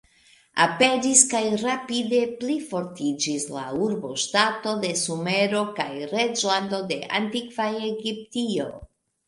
[0.63, 8.71] Aperis kaj rapide plifortiĝis la urboŝtatoj de Sumero kaj reĝlando en Antikva Egiptio.